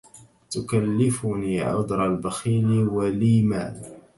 [0.51, 3.99] تكلفني عذر البخيل ولي مال